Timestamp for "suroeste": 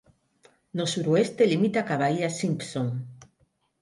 0.93-1.49